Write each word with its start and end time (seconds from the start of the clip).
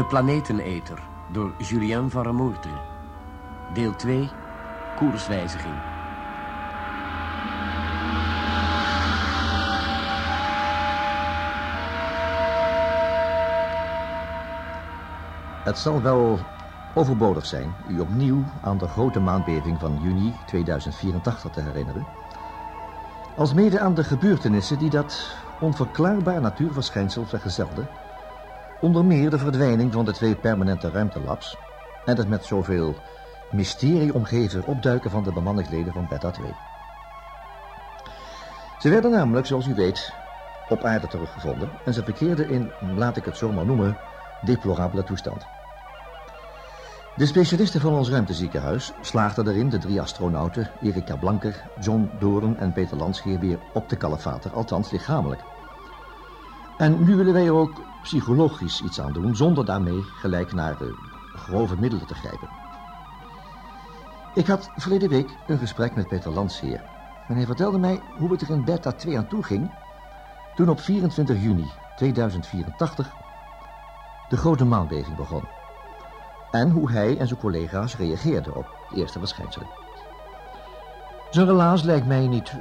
De 0.00 0.06
Planeteneter 0.06 1.02
door 1.32 1.52
Julien 1.58 2.10
van 2.10 2.22
Remoerte. 2.22 2.68
Deel 3.74 3.96
2, 3.96 4.30
koerswijziging. 4.96 5.74
Het 15.64 15.78
zal 15.78 16.02
wel 16.02 16.38
overbodig 16.94 17.46
zijn 17.46 17.74
u 17.88 18.00
opnieuw 18.00 18.44
aan 18.62 18.78
de 18.78 18.88
grote 18.88 19.20
maanbeving 19.20 19.80
van 19.80 19.98
juni 20.02 20.34
2084 20.46 21.50
te 21.50 21.60
herinneren. 21.60 22.06
Als 23.36 23.54
mede 23.54 23.80
aan 23.80 23.94
de 23.94 24.04
gebeurtenissen 24.04 24.78
die 24.78 24.90
dat 24.90 25.36
onverklaarbaar 25.60 26.40
natuurverschijnsel 26.40 27.26
vergezelden. 27.26 27.88
Onder 28.80 29.04
meer 29.04 29.30
de 29.30 29.38
verdwijning 29.38 29.92
van 29.92 30.04
de 30.04 30.12
twee 30.12 30.36
permanente 30.36 30.90
ruimtelabs 30.90 31.56
en 32.04 32.16
het 32.16 32.28
met 32.28 32.44
zoveel 32.44 32.94
mysterie 33.50 34.14
omgeven 34.14 34.64
opduiken 34.64 35.10
van 35.10 35.22
de 35.22 35.32
bemanningsleden 35.32 35.92
van 35.92 36.06
Beta 36.08 36.30
2. 36.30 36.54
Ze 38.78 38.88
werden 38.88 39.10
namelijk, 39.10 39.46
zoals 39.46 39.66
u 39.66 39.74
weet, 39.74 40.12
op 40.68 40.84
aarde 40.84 41.06
teruggevonden 41.06 41.70
en 41.84 41.94
ze 41.94 42.04
verkeerden 42.04 42.48
in, 42.48 42.70
laat 42.96 43.16
ik 43.16 43.24
het 43.24 43.36
zo 43.36 43.52
maar 43.52 43.66
noemen, 43.66 43.96
deplorabele 44.40 45.04
toestand. 45.04 45.46
De 47.14 47.26
specialisten 47.26 47.80
van 47.80 47.92
ons 47.92 48.08
ruimteziekenhuis 48.08 48.92
slaagden 49.00 49.48
erin 49.48 49.68
de 49.68 49.78
drie 49.78 50.00
astronauten, 50.00 50.70
Erika 50.80 51.16
Blanker, 51.16 51.70
John 51.80 52.10
Doren 52.18 52.58
en 52.58 52.72
Peter 52.72 52.96
Landsheer 52.96 53.38
weer 53.38 53.58
op 53.72 53.88
te 53.88 53.96
kalevaten, 53.96 54.52
althans 54.52 54.90
lichamelijk. 54.90 55.44
En 56.80 57.04
nu 57.04 57.16
willen 57.16 57.32
wij 57.32 57.46
er 57.46 57.52
ook 57.52 57.82
psychologisch 58.02 58.82
iets 58.82 59.00
aan 59.00 59.12
doen, 59.12 59.36
zonder 59.36 59.64
daarmee 59.64 60.02
gelijk 60.02 60.52
naar 60.52 60.78
de 60.78 60.94
grove 61.34 61.76
middelen 61.78 62.06
te 62.06 62.14
grijpen. 62.14 62.48
Ik 64.34 64.46
had 64.46 64.70
verleden 64.76 65.08
week 65.08 65.38
een 65.46 65.58
gesprek 65.58 65.94
met 65.94 66.08
Peter 66.08 66.30
Landsheer. 66.30 66.82
En 67.28 67.36
hij 67.36 67.46
vertelde 67.46 67.78
mij 67.78 68.00
hoe 68.18 68.32
het 68.32 68.40
er 68.40 68.50
in 68.50 68.64
Beta 68.64 68.92
2 68.92 69.18
aan 69.18 69.28
toe 69.28 69.42
ging... 69.42 69.70
toen 70.54 70.68
op 70.68 70.80
24 70.80 71.42
juni 71.42 71.70
2084 71.96 73.14
de 74.28 74.36
grote 74.36 74.64
maanbeving 74.64 75.16
begon. 75.16 75.44
En 76.50 76.70
hoe 76.70 76.90
hij 76.90 77.18
en 77.18 77.26
zijn 77.26 77.40
collega's 77.40 77.96
reageerden 77.96 78.56
op 78.56 78.66
de 78.90 78.96
eerste 78.96 79.18
verschijnselen. 79.18 79.68
Zijn 81.30 81.46
relaas 81.46 81.82
lijkt 81.82 82.06
mij 82.06 82.26
niet 82.26 82.52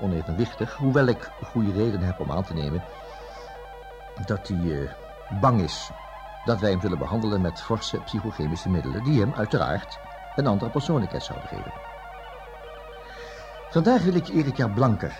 onevenwichtig, 0.00 0.76
hoewel 0.76 1.06
ik 1.06 1.30
goede 1.42 1.72
reden 1.72 2.00
heb 2.00 2.20
om 2.20 2.30
aan 2.30 2.44
te 2.44 2.54
nemen 2.54 2.82
dat 4.26 4.48
hij 4.48 4.56
uh, 4.56 4.90
bang 5.40 5.60
is 5.60 5.90
dat 6.44 6.60
wij 6.60 6.70
hem 6.70 6.80
zullen 6.80 6.98
behandelen 6.98 7.40
met 7.40 7.62
forse 7.62 8.00
psychochemische 8.00 8.68
middelen 8.68 9.04
die 9.04 9.20
hem 9.20 9.34
uiteraard 9.34 9.98
een 10.36 10.46
andere 10.46 10.70
persoonlijkheid 10.70 11.22
zouden 11.22 11.48
geven. 11.48 11.72
Vandaag 13.70 14.02
wil 14.02 14.14
ik 14.14 14.28
Erika 14.28 14.68
Blanker, 14.68 15.18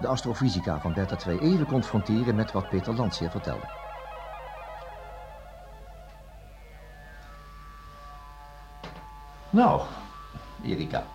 de 0.00 0.06
astrofysica 0.06 0.80
van 0.80 0.92
Beta 0.92 1.16
2, 1.16 1.38
even 1.40 1.66
confronteren 1.66 2.34
met 2.34 2.52
wat 2.52 2.68
Peter 2.68 2.94
Landsheer 2.94 3.30
vertelde. 3.30 3.66
Nou, 9.50 9.82
Erika, 10.62 11.06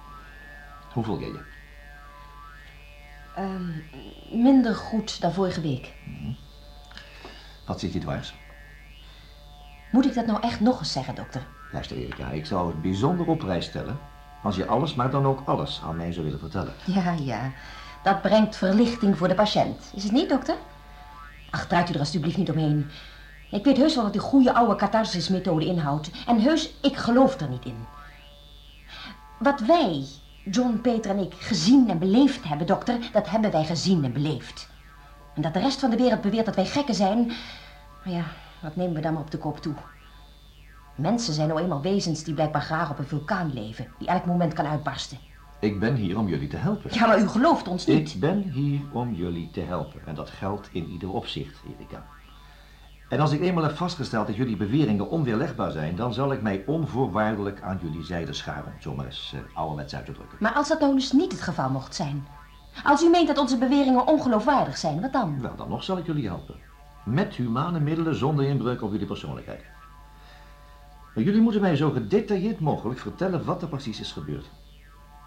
hoe 0.94 1.04
voel 1.04 1.20
je 1.20 1.26
je? 1.26 1.50
Um, 3.38 3.84
minder 4.42 4.76
goed 4.76 5.22
dan 5.22 5.34
vorige 5.34 5.62
week. 5.62 5.94
Hmm. 6.04 6.36
Wat 7.72 7.80
zit 7.80 7.94
je 7.94 8.00
dwars? 8.00 8.34
Moet 9.92 10.06
ik 10.06 10.14
dat 10.14 10.26
nou 10.26 10.42
echt 10.42 10.60
nog 10.60 10.80
eens 10.80 10.92
zeggen, 10.92 11.16
dokter? 11.16 11.42
Luister, 11.72 11.98
Erika, 11.98 12.30
ik 12.30 12.46
zou 12.46 12.68
het 12.68 12.82
bijzonder 12.82 13.28
op 13.28 13.40
prijs 13.40 13.66
stellen... 13.66 14.00
als 14.44 14.56
je 14.56 14.68
alles, 14.68 14.96
maar 14.96 15.12
dan 15.12 15.26
ook 15.26 15.42
alles, 15.46 15.82
aan 15.86 15.96
mij 15.96 16.12
zou 16.14 16.26
willen 16.26 16.40
vertellen. 16.40 16.74
Ja, 16.86 17.12
ja. 17.12 17.52
Dat 18.04 18.22
brengt 18.22 18.56
verlichting 18.56 19.18
voor 19.18 19.28
de 19.28 19.36
patiënt. 19.36 19.92
Is 19.96 20.04
het 20.04 20.12
niet, 20.12 20.30
dokter? 20.30 20.56
Ach, 21.50 21.68
draait 21.68 21.90
u 21.90 21.94
er 21.94 22.00
alstublieft 22.00 22.38
niet 22.38 22.52
omheen. 22.52 22.90
Ik 23.52 23.64
weet 23.64 23.78
heus 23.78 23.96
wel 23.96 24.04
wat 24.04 24.14
die 24.14 24.22
goede 24.22 24.54
oude 24.54 24.76
catharsismethode 24.76 25.66
inhoudt. 25.66 26.12
En 26.28 26.42
heus, 26.42 26.74
ik 26.82 26.98
geloof 26.98 27.40
er 27.40 27.50
niet 27.50 27.66
in. 27.66 27.86
Wat 29.40 29.60
wij, 29.60 30.06
John, 30.44 30.80
Peter 30.82 31.12
en 31.12 31.20
ik, 31.20 31.34
gezien 31.34 31.90
en 31.90 32.00
beleefd 32.00 32.44
hebben, 32.44 32.68
dokter... 32.68 32.98
dat 33.12 33.30
hebben 33.30 33.52
wij 33.52 33.66
gezien 33.66 34.04
en 34.04 34.14
beleefd. 34.14 34.70
En 35.36 35.42
dat 35.42 35.54
de 35.54 35.60
rest 35.60 35.80
van 35.80 35.90
de 35.90 35.98
wereld 35.98 36.22
beweert 36.22 36.46
dat 36.46 36.56
wij 36.56 36.66
gekken 36.66 36.96
zijn... 36.96 37.32
Maar 38.04 38.14
ja, 38.14 38.24
wat 38.62 38.76
nemen 38.76 38.94
we 38.94 39.02
dan 39.02 39.14
maar 39.14 39.22
op 39.22 39.32
de 39.32 39.38
kop 39.38 39.58
toe? 39.58 39.74
Mensen 40.96 41.34
zijn 41.34 41.48
nou 41.48 41.62
eenmaal 41.62 41.82
wezens 41.82 42.24
die 42.24 42.34
blijkbaar 42.34 42.62
graag 42.62 42.90
op 42.90 43.00
een 43.00 43.08
vulkaan 43.08 43.54
leven... 43.54 43.88
die 43.98 44.08
elk 44.08 44.26
moment 44.26 44.54
kan 44.54 44.66
uitbarsten. 44.66 45.18
Ik 45.60 45.80
ben 45.80 45.96
hier 45.96 46.18
om 46.18 46.28
jullie 46.28 46.48
te 46.48 46.58
helpen. 46.58 46.94
Ja, 46.94 47.08
maar 47.08 47.20
u 47.20 47.28
gelooft 47.28 47.68
ons 47.68 47.86
niet. 47.86 48.14
Ik 48.14 48.20
ben 48.20 48.42
hier 48.42 48.82
om 48.92 49.14
jullie 49.14 49.50
te 49.52 49.62
helpen. 49.62 50.02
En 50.06 50.16
dat 50.16 50.30
geldt 50.30 50.70
in 50.72 50.88
ieder 50.90 51.12
opzicht, 51.12 51.62
Erika. 51.76 52.06
En 53.10 53.20
als 53.20 53.32
ik 53.32 53.42
eenmaal 53.42 53.64
heb 53.64 53.76
vastgesteld 53.76 54.28
dat 54.28 54.36
jullie 54.36 54.58
beweringen 54.58 55.10
onweerlegbaar 55.10 55.72
zijn... 55.72 55.96
dan 55.96 56.14
zal 56.14 56.32
ik 56.32 56.42
mij 56.42 56.64
onvoorwaardelijk 56.66 57.62
aan 57.62 57.80
jullie 57.82 58.04
zijde 58.04 58.34
scharen... 58.34 58.74
om 58.90 58.96
maar 58.96 59.06
eens 59.06 59.34
uh, 59.36 59.58
ouderwets 59.58 59.96
uit 59.96 60.06
te 60.06 60.12
drukken. 60.12 60.38
Maar 60.40 60.54
als 60.54 60.68
dat 60.68 60.80
nou 60.80 60.94
dus 60.94 61.12
niet 61.12 61.32
het 61.32 61.42
geval 61.42 61.70
mocht 61.70 61.96
zijn... 61.96 62.28
Als 62.84 63.04
u 63.04 63.10
meent 63.10 63.28
dat 63.28 63.38
onze 63.38 63.58
beweringen 63.58 64.08
ongeloofwaardig 64.08 64.78
zijn, 64.78 65.02
wat 65.02 65.14
dan? 65.14 65.42
Wel, 65.42 65.56
dan 65.56 65.70
nog 65.70 65.84
zal 65.84 65.98
ik 65.98 66.06
jullie 66.06 66.28
helpen. 66.28 66.56
Met 67.04 67.36
humane 67.36 67.80
middelen 67.80 68.16
zonder 68.16 68.46
inbreuk 68.46 68.82
op 68.82 68.92
jullie 68.92 69.08
persoonlijkheid. 69.08 69.64
Maar 71.16 71.24
jullie 71.24 71.42
moeten 71.42 71.62
mij 71.62 71.76
zo 71.76 71.92
gedetailleerd 71.92 72.60
mogelijk 72.60 73.00
vertellen 73.00 73.46
wat 73.46 73.62
er 73.62 73.68
precies 73.68 74.00
is 74.00 74.12
gebeurd. 74.12 74.50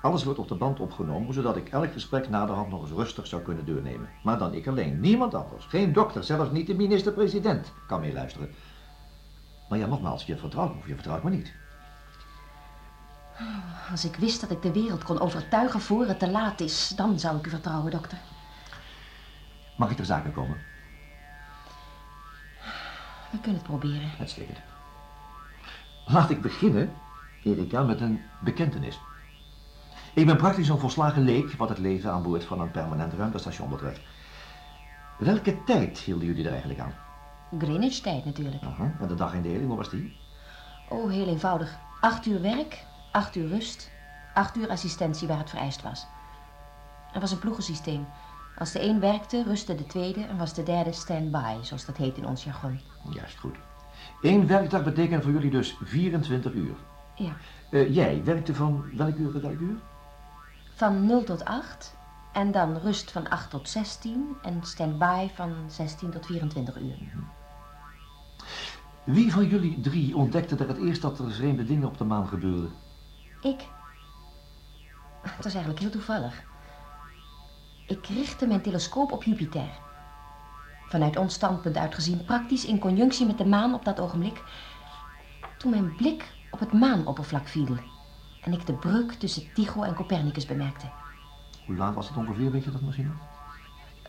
Alles 0.03 0.25
wordt 0.25 0.39
op 0.39 0.49
de 0.49 0.55
band 0.55 0.81
opgenomen, 0.81 1.35
zodat 1.35 1.57
ik 1.57 1.69
elk 1.69 1.93
gesprek 1.93 2.29
naderhand 2.29 2.71
nog 2.71 2.81
eens 2.81 2.91
rustig 2.91 3.27
zou 3.27 3.43
kunnen 3.43 3.67
doornemen. 3.67 4.09
Maar 4.23 4.39
dan 4.39 4.55
ik 4.55 4.67
alleen, 4.67 5.01
niemand 5.01 5.35
anders. 5.35 5.65
Geen 5.65 5.93
dokter, 5.93 6.25
zelfs 6.25 6.51
niet 6.51 6.67
de 6.67 6.75
minister-president 6.75 7.73
kan 7.87 8.01
meeluisteren. 8.01 8.51
Maar 9.69 9.79
ja, 9.79 9.87
nogmaals, 9.87 10.25
je 10.25 10.37
vertrouwt 10.37 10.75
me 10.75 10.79
of 10.79 10.87
je 10.87 10.95
vertrouwt 10.95 11.23
me 11.23 11.31
niet. 11.31 11.53
Als 13.91 14.05
ik 14.05 14.17
wist 14.17 14.41
dat 14.41 14.51
ik 14.51 14.63
de 14.63 14.73
wereld 14.73 15.05
kon 15.05 15.21
overtuigen 15.21 15.81
voor 15.81 16.07
het 16.07 16.19
te 16.19 16.31
laat 16.31 16.61
is, 16.61 16.93
dan 16.97 17.19
zou 17.19 17.37
ik 17.37 17.47
u 17.47 17.51
vertrouwen, 17.51 17.91
dokter. 17.91 18.19
Mag 19.77 19.91
ik 19.91 19.97
ter 19.97 20.05
zake 20.05 20.31
komen? 20.31 20.57
We 23.35 23.41
kunnen 23.41 23.61
het 23.61 23.71
proberen. 23.71 24.11
Uitstekend. 24.19 24.59
Laat 26.07 26.31
ik 26.31 26.43
beginnen, 26.43 26.93
Erika, 27.43 27.83
met 27.83 28.01
een 28.01 28.21
bekentenis. 28.41 29.01
Ik 30.15 30.27
ben 30.27 30.37
praktisch 30.37 30.69
een 30.69 30.79
volslagen 30.79 31.23
leek 31.23 31.53
wat 31.53 31.69
het 31.69 31.79
leven 31.79 32.13
aan 32.13 32.23
boord 32.23 32.45
van 32.45 32.61
een 32.61 32.71
permanent 32.71 33.13
ruimtestation 33.13 33.71
betreft. 33.71 34.01
Welke 35.19 35.65
tijd 35.65 35.99
hielden 35.99 36.27
jullie 36.27 36.45
er 36.45 36.51
eigenlijk 36.51 36.81
aan? 36.81 36.95
Greenwich-tijd 37.59 38.25
natuurlijk. 38.25 38.63
Aha. 38.63 38.95
En 39.01 39.09
de 39.09 39.15
dagindeling, 39.15 39.67
hoe 39.67 39.77
was 39.77 39.91
die? 39.91 40.17
Oh, 40.89 41.11
heel 41.11 41.29
eenvoudig. 41.29 41.79
Acht 42.01 42.27
uur 42.27 42.41
werk, 42.41 42.85
acht 43.13 43.37
uur 43.37 43.49
rust, 43.49 43.91
acht 44.35 44.57
uur 44.57 44.71
assistentie 44.71 45.29
waar 45.29 45.39
het 45.39 45.51
vereist 45.51 45.83
was. 45.83 46.07
Er 47.13 47.21
was 47.21 47.31
een 47.31 47.39
ploegensysteem. 47.39 48.07
Als 48.59 48.73
de 48.73 48.83
een 48.83 49.01
werkte, 49.01 49.43
rustte 49.43 49.75
de 49.75 49.87
tweede 49.87 50.25
en 50.25 50.37
was 50.37 50.55
de 50.55 50.63
derde 50.63 50.93
stand-by, 50.93 51.57
zoals 51.61 51.85
dat 51.85 51.97
heet 51.97 52.17
in 52.17 52.27
ons 52.27 52.45
jargon. 52.45 52.81
Juist 53.11 53.39
goed. 53.39 53.57
Eén 54.23 54.47
werkdag 54.47 54.85
betekent 54.85 55.23
voor 55.23 55.33
jullie 55.33 55.51
dus 55.51 55.77
24 55.83 56.53
uur. 56.53 56.75
Ja. 57.15 57.33
Uh, 57.71 57.95
jij 57.95 58.25
werkte 58.25 58.55
van 58.55 58.85
welk 58.97 59.17
uur 59.17 59.33
tot 59.33 59.43
welk 59.43 59.61
uur? 59.61 59.77
Van 60.75 61.07
0 61.07 61.25
tot 61.25 61.45
8 61.45 61.97
en 62.33 62.53
dan 62.53 62.77
rust 62.77 63.13
van 63.13 63.29
8 63.29 63.51
tot 63.51 63.69
16 63.69 64.37
en 64.43 64.59
stand-by 64.63 65.29
van 65.35 65.55
16 65.67 66.11
tot 66.11 66.27
24 66.27 66.77
uur. 66.81 66.97
Wie 69.05 69.33
van 69.33 69.47
jullie 69.47 69.81
drie 69.81 70.17
ontdekte 70.17 70.57
er 70.57 70.69
het 70.69 70.79
eerst 70.79 71.03
dat 71.03 71.19
er 71.19 71.33
vreemde 71.33 71.65
dingen 71.65 71.89
op 71.89 71.99
de 71.99 72.05
maan 72.05 72.29
gebeurden? 72.29 72.73
Ik. 73.41 73.61
Het 75.23 75.45
was 75.45 75.55
eigenlijk 75.55 75.81
heel 75.81 75.91
toevallig. 75.91 76.43
Ik 78.05 78.17
richtte 78.17 78.47
mijn 78.47 78.61
telescoop 78.61 79.13
op 79.13 79.23
Jupiter. 79.23 79.69
Vanuit 80.89 81.17
ons 81.17 81.35
standpunt 81.35 81.77
uitgezien 81.77 82.25
praktisch 82.25 82.65
in 82.65 82.79
conjunctie 82.79 83.27
met 83.27 83.39
de 83.39 83.47
maan 83.47 83.75
op 83.75 83.85
dat 83.85 84.01
ogenblik. 84.01 84.43
Toen 85.59 85.71
mijn 85.71 85.97
blik 85.97 86.33
op 86.51 86.59
het 86.59 86.73
maanoppervlak 86.73 87.49
viel. 87.49 87.77
En 88.43 88.53
ik 88.53 88.67
de 88.67 88.73
breuk 88.73 89.13
tussen 89.13 89.53
Tycho 89.53 89.83
en 89.83 89.95
Copernicus 89.95 90.47
bemerkte. 90.47 90.87
Hoe 91.67 91.77
laat 91.77 91.95
was 91.95 92.09
het 92.09 92.17
ongeveer, 92.17 92.51
weet 92.51 92.65
je 92.65 92.71
dat 92.71 92.81
misschien? 92.81 93.13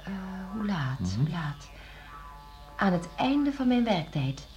Uh, 0.07 0.13
hoe 0.51 0.65
laat, 0.65 0.99
mm 0.99 1.05
-hmm. 1.05 1.19
hoe 1.19 1.29
laat? 1.29 1.69
Aan 2.75 2.93
het 2.93 3.09
einde 3.15 3.53
van 3.53 3.67
mijn 3.67 3.83
werktijd. 3.83 4.47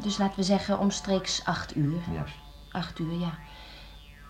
Dus 0.00 0.18
laten 0.18 0.36
we 0.36 0.42
zeggen 0.42 0.78
omstreeks 0.78 1.44
acht 1.44 1.76
uur. 1.76 2.00
Juist. 2.12 2.34
Acht 2.70 2.98
uur, 2.98 3.18
ja. 3.18 3.38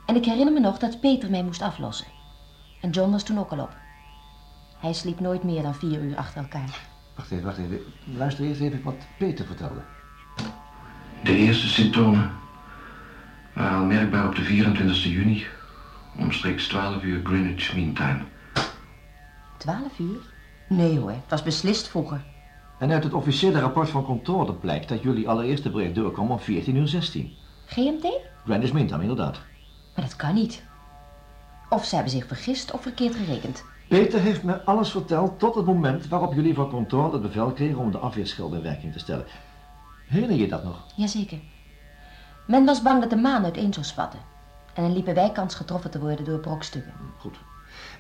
En 0.07 0.17
ik 0.17 0.25
herinner 0.25 0.53
me 0.53 0.61
nog 0.61 0.79
dat 0.79 1.01
Peter 1.01 1.31
mij 1.31 1.45
moest 1.45 1.63
aflossen. 1.63 2.07
En 2.81 2.91
John 2.91 3.11
was 3.11 3.23
toen 3.23 3.39
ook 3.39 3.51
al 3.51 3.61
op. 3.61 3.77
Hij 4.79 4.93
sliep 4.93 5.21
nooit 5.21 5.43
meer 5.43 5.63
dan 5.63 5.75
vier 5.75 6.01
uur 6.01 6.17
achter 6.17 6.43
elkaar. 6.43 6.81
Wacht 7.15 7.31
even, 7.31 7.45
wacht 7.45 7.59
even. 7.59 7.81
Luister 8.17 8.45
eerst 8.45 8.61
even 8.61 8.83
wat 8.83 8.95
Peter 9.19 9.47
vertelde. 9.47 9.81
De 11.23 11.37
eerste 11.37 11.69
symptomen 11.69 12.31
waren 13.55 13.79
al 13.79 13.85
merkbaar 13.85 14.27
op 14.27 14.35
de 14.35 14.43
24 14.43 15.05
juni, 15.05 15.47
omstreeks 16.19 16.67
12 16.67 17.03
uur 17.03 17.21
Greenwich 17.25 17.75
Mean 17.75 17.93
Time. 17.93 18.21
12 19.57 19.99
uur? 19.99 20.21
Nee 20.69 20.99
hoor, 20.99 21.11
het 21.11 21.29
was 21.29 21.43
beslist 21.43 21.89
vroeger. 21.89 22.25
En 22.79 22.91
uit 22.91 23.05
het 23.05 23.13
officiële 23.13 23.61
rapport 23.61 23.89
van 23.89 24.05
controle 24.05 24.55
blijkt 24.55 24.89
dat 24.89 25.03
jullie 25.03 25.29
allereerste 25.29 25.71
bericht 25.71 25.95
doorkwam 25.95 26.31
om 26.31 26.39
14 26.41 26.77
uur 26.77 26.89
16. 26.89 27.37
GMT? 27.67 28.07
Greenwich 28.45 28.73
Mean 28.73 28.87
Time, 28.87 29.03
inderdaad. 29.03 29.41
Maar 29.95 30.05
dat 30.05 30.17
kan 30.17 30.35
niet. 30.35 30.63
Of 31.69 31.85
ze 31.85 31.95
hebben 31.95 32.13
zich 32.13 32.27
vergist 32.27 32.73
of 32.73 32.83
verkeerd 32.83 33.15
gerekend. 33.15 33.65
Peter 33.89 34.21
heeft 34.21 34.43
me 34.43 34.65
alles 34.65 34.91
verteld 34.91 35.39
tot 35.39 35.55
het 35.55 35.67
moment 35.67 36.09
waarop 36.09 36.35
jullie 36.35 36.55
van 36.55 36.71
controle 36.71 37.13
het 37.13 37.23
bevel 37.23 37.53
kregen 37.53 37.79
om 37.79 37.91
de 37.91 37.99
afweerschilder 37.99 38.57
in 38.59 38.65
werking 38.65 38.93
te 38.93 38.99
stellen. 38.99 39.27
Herinner 40.07 40.37
je 40.37 40.49
dat 40.49 40.65
nog? 40.65 40.85
Jazeker. 40.97 41.39
Men 42.47 42.65
was 42.65 42.83
bang 42.83 43.01
dat 43.01 43.11
de 43.11 43.17
maan 43.17 43.45
uiteen 43.45 43.73
zou 43.73 43.87
spatten. 43.87 44.21
En 44.75 44.83
dan 44.83 44.93
liepen 44.93 45.15
wij 45.15 45.33
kans 45.33 45.55
getroffen 45.55 45.91
te 45.91 45.99
worden 45.99 46.25
door 46.25 46.39
brokstukken. 46.39 46.93
Goed. 47.19 47.37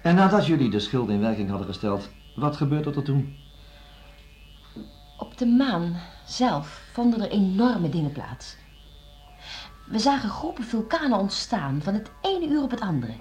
En 0.02 0.14
nadat 0.14 0.46
jullie 0.46 0.70
de 0.70 0.80
schild 0.80 1.08
in 1.08 1.20
werking 1.20 1.48
hadden 1.48 1.66
gesteld, 1.66 2.08
wat 2.34 2.56
gebeurde 2.56 2.94
er 2.94 3.02
toen? 3.02 3.36
Op 5.18 5.38
de 5.38 5.46
maan 5.46 5.96
zelf 6.26 6.82
vonden 6.92 7.20
er 7.20 7.30
enorme 7.30 7.88
dingen 7.88 8.12
plaats. 8.12 8.56
We 9.86 9.98
zagen 9.98 10.30
groepen 10.30 10.64
vulkanen 10.64 11.18
ontstaan 11.18 11.82
van 11.82 11.94
het 11.94 12.10
ene 12.22 12.48
uur 12.48 12.62
op 12.62 12.70
het 12.70 12.80
andere. 12.80 13.12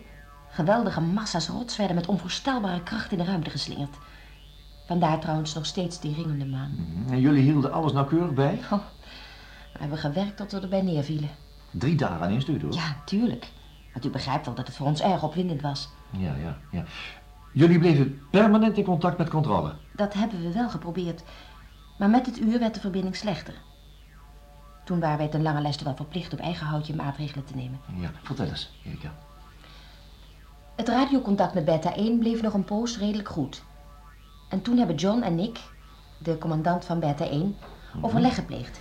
Geweldige 0.57 1.01
massa's 1.01 1.47
rots 1.47 1.77
werden 1.77 1.95
met 1.95 2.07
onvoorstelbare 2.07 2.83
kracht 2.83 3.11
in 3.11 3.17
de 3.17 3.23
ruimte 3.23 3.49
geslingerd. 3.49 3.97
Vandaar 4.87 5.19
trouwens 5.19 5.53
nog 5.53 5.65
steeds 5.65 5.99
die 5.99 6.15
ringende 6.15 6.45
maan. 6.45 6.71
Mhm. 6.71 7.13
En 7.13 7.19
jullie 7.19 7.41
hielden 7.41 7.71
alles 7.71 7.91
nauwkeurig 7.91 8.33
bij? 8.33 8.59
Oh, 8.71 8.79
we 9.73 9.79
hebben 9.79 9.97
gewerkt 9.97 10.37
tot 10.37 10.51
we 10.51 10.59
erbij 10.59 10.81
neervielen. 10.81 11.29
Drie 11.71 11.95
dagen 11.95 12.21
aan 12.21 12.29
één 12.29 12.41
stuk, 12.41 12.61
hoor. 12.61 12.73
Ja, 12.73 12.95
tuurlijk. 13.05 13.47
Want 13.93 14.05
u 14.05 14.09
begrijpt 14.09 14.45
wel 14.45 14.55
dat 14.55 14.67
het 14.67 14.75
voor 14.75 14.87
ons 14.87 15.01
erg 15.01 15.23
opwindend 15.23 15.61
was. 15.61 15.89
Ja, 16.11 16.35
ja, 16.35 16.57
ja. 16.71 16.83
Jullie 17.53 17.79
bleven 17.79 18.21
permanent 18.31 18.77
in 18.77 18.83
contact 18.83 19.17
met 19.17 19.29
controle. 19.29 19.75
Dat 19.95 20.13
hebben 20.13 20.41
we 20.41 20.53
wel 20.53 20.69
geprobeerd. 20.69 21.23
Maar 21.97 22.09
met 22.09 22.25
het 22.25 22.39
uur 22.39 22.59
werd 22.59 22.73
de 22.73 22.79
verbinding 22.79 23.15
slechter. 23.15 23.53
Toen 24.85 24.99
waren 24.99 25.17
wij 25.17 25.27
ten 25.27 25.41
lange 25.41 25.61
leste 25.61 25.83
wel 25.83 25.95
verplicht 25.95 26.33
op 26.33 26.39
eigen 26.39 26.67
houtje 26.67 26.95
maatregelen 26.95 27.45
te 27.45 27.55
nemen. 27.55 27.79
Ja, 27.95 28.11
vertel 28.23 28.45
eens, 28.45 28.71
Erika. 28.85 29.11
Het 30.77 30.87
radiocontact 30.87 31.53
met 31.53 31.65
Beta 31.65 31.95
1 31.95 32.19
bleef 32.19 32.41
nog 32.41 32.53
een 32.53 32.63
poos 32.63 32.97
redelijk 32.97 33.29
goed. 33.29 33.63
En 34.49 34.61
toen 34.61 34.77
hebben 34.77 34.95
John 34.95 35.21
en 35.21 35.39
ik, 35.39 35.59
de 36.17 36.37
commandant 36.37 36.85
van 36.85 36.99
Beta 36.99 37.27
1, 37.27 37.55
overleg 38.01 38.35
gepleegd. 38.35 38.79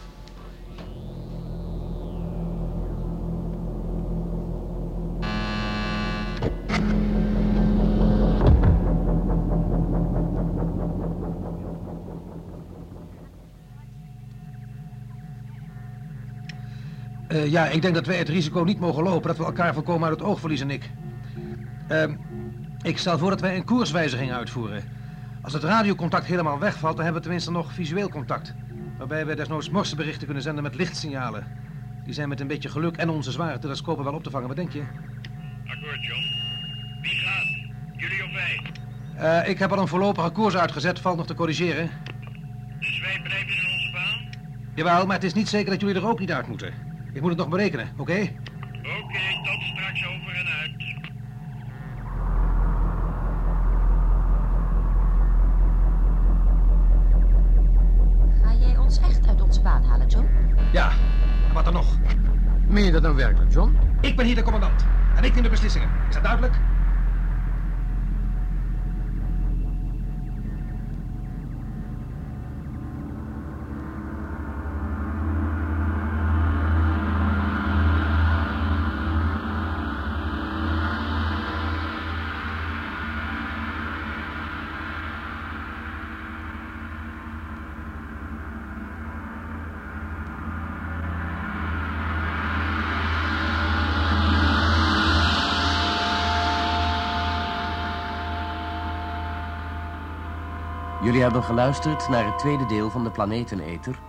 Eh, 17.28 17.50
ja, 17.50 17.66
ik 17.66 17.82
denk 17.82 17.94
dat 17.94 18.06
wij 18.06 18.16
het 18.16 18.28
risico 18.28 18.62
niet 18.62 18.80
mogen 18.80 19.02
lopen 19.02 19.28
dat 19.28 19.36
we 19.36 19.44
elkaar 19.44 19.74
volkomen 19.74 20.08
uit 20.08 20.18
het 20.18 20.28
oog 20.28 20.40
verliezen, 20.40 20.66
Nick. 20.66 20.90
Ehm, 21.88 22.14
ik 22.82 22.98
stel 22.98 23.18
voor 23.18 23.30
dat 23.30 23.40
wij 23.40 23.56
een 23.56 23.64
koerswijziging 23.64 24.32
uitvoeren. 24.32 24.82
Als 25.42 25.52
het 25.52 25.62
radiocontact 25.62 26.26
helemaal 26.26 26.58
wegvalt, 26.58 26.96
dan 26.96 27.04
hebben 27.04 27.22
we 27.22 27.28
tenminste 27.28 27.50
nog 27.52 27.72
visueel 27.72 28.08
contact. 28.08 28.54
Waarbij 28.98 29.26
we 29.26 29.34
desnoods 29.34 29.70
morsenberichten 29.70 30.24
kunnen 30.24 30.42
zenden 30.42 30.62
met 30.62 30.74
lichtsignalen. 30.74 31.46
Die 32.04 32.14
zijn 32.14 32.28
met 32.28 32.40
een 32.40 32.46
beetje 32.46 32.68
geluk 32.68 32.96
en 32.96 33.08
onze 33.08 33.30
zware 33.30 33.58
telescopen 33.58 34.04
wel 34.04 34.14
op 34.14 34.22
te 34.22 34.30
vangen. 34.30 34.48
Wat 34.48 34.56
denk 34.56 34.72
je? 34.72 34.82
Akkoord, 35.66 36.04
John. 36.04 36.22
Wie 37.00 37.14
gaat? 37.14 37.46
Jullie 37.96 38.24
of 38.24 38.32
wij? 38.32 38.60
Eh, 39.16 39.48
ik 39.48 39.58
heb 39.58 39.72
al 39.72 39.78
een 39.78 39.88
voorlopige 39.88 40.30
koers 40.30 40.56
uitgezet, 40.56 41.00
valt 41.00 41.16
nog 41.16 41.26
te 41.26 41.34
corrigeren. 41.34 41.90
Dus 42.78 43.00
wij 43.00 43.20
blijven 43.22 43.48
in 43.48 43.72
onze 43.72 43.90
baan? 43.92 44.28
Jawel, 44.74 45.06
maar 45.06 45.14
het 45.14 45.24
is 45.24 45.34
niet 45.34 45.48
zeker 45.48 45.70
dat 45.70 45.80
jullie 45.80 45.96
er 45.96 46.08
ook 46.08 46.18
niet 46.18 46.32
uit 46.32 46.48
moeten. 46.48 46.72
Ik 47.12 47.20
moet 47.20 47.30
het 47.30 47.38
nog 47.38 47.48
berekenen, 47.48 47.88
oké? 47.96 48.12
Oké, 48.12 49.18
straks 49.72 50.06
over 50.06 50.34
en 50.34 50.46
uit. 50.46 50.70
Ga 58.42 58.66
jij 58.66 58.76
ons 58.76 58.98
echt 58.98 59.28
uit 59.28 59.42
onze 59.42 59.62
baan 59.62 59.84
halen, 59.84 60.06
John? 60.06 60.28
Ja, 60.72 60.90
en 61.48 61.54
wat 61.54 61.64
dan 61.64 61.74
nog? 61.74 61.95
Meen 62.68 62.84
je 62.84 62.92
dat 62.92 63.02
nou 63.02 63.16
werkelijk, 63.16 63.52
John? 63.52 63.76
Ik 64.00 64.16
ben 64.16 64.26
hier 64.26 64.34
de 64.34 64.42
commandant. 64.42 64.84
En 65.16 65.24
ik 65.24 65.34
neem 65.34 65.42
de 65.42 65.48
beslissingen. 65.48 65.88
Is 66.08 66.14
dat 66.14 66.22
duidelijk? 66.22 66.54
Jullie 101.02 101.22
hebben 101.22 101.42
geluisterd 101.42 102.08
naar 102.08 102.24
het 102.24 102.38
tweede 102.38 102.66
deel 102.66 102.90
van 102.90 103.04
de 103.04 103.10
Planeteneter, 103.10 104.00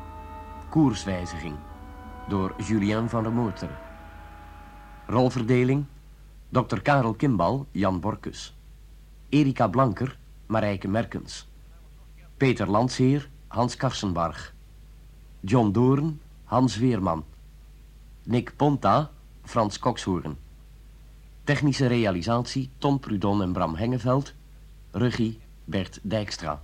Koerswijziging, 0.70 1.56
door 2.28 2.54
Julien 2.62 3.10
van 3.10 3.24
der 3.24 3.32
Moerter. 3.32 3.70
Rolverdeling, 5.06 5.86
Dr. 6.50 6.80
Karel 6.82 7.14
Kimbal, 7.14 7.66
Jan 7.72 8.00
Borkus. 8.00 8.56
Erika 9.30 9.68
Blanker, 9.68 10.18
Marijke 10.46 10.88
Merkens. 10.88 11.48
Peter 12.38 12.70
Landsheer, 12.70 13.30
Hans 13.48 13.76
Karsenbarg. 13.76 14.54
John 15.40 15.72
Doorn, 15.72 16.22
Hans 16.44 16.78
Weerman. 16.78 17.24
Nick 18.24 18.56
Ponta, 18.56 19.12
Frans 19.44 19.80
Kokshoorn. 19.80 20.38
Technische 21.44 21.88
realisatie, 21.88 22.70
Tom 22.78 23.00
Prudon 23.00 23.42
en 23.42 23.52
Bram 23.52 23.76
Hengeveld. 23.76 24.34
Regie, 24.92 25.40
Bert 25.66 26.00
Dijkstra. 26.02 26.62